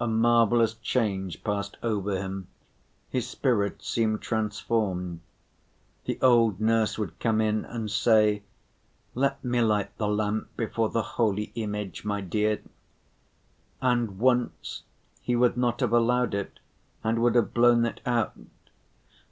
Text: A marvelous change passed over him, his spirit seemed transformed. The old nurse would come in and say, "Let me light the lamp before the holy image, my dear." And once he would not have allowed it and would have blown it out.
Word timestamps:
A 0.00 0.06
marvelous 0.08 0.72
change 0.72 1.44
passed 1.44 1.76
over 1.82 2.16
him, 2.16 2.46
his 3.10 3.28
spirit 3.28 3.82
seemed 3.84 4.22
transformed. 4.22 5.20
The 6.06 6.18
old 6.22 6.58
nurse 6.58 6.96
would 6.96 7.18
come 7.20 7.42
in 7.42 7.66
and 7.66 7.90
say, 7.90 8.44
"Let 9.14 9.44
me 9.44 9.60
light 9.60 9.94
the 9.98 10.08
lamp 10.08 10.48
before 10.56 10.88
the 10.88 11.02
holy 11.02 11.52
image, 11.54 12.02
my 12.02 12.22
dear." 12.22 12.62
And 13.82 14.18
once 14.18 14.84
he 15.20 15.36
would 15.36 15.58
not 15.58 15.80
have 15.80 15.92
allowed 15.92 16.32
it 16.32 16.60
and 17.04 17.18
would 17.20 17.34
have 17.34 17.52
blown 17.52 17.84
it 17.84 18.00
out. 18.06 18.32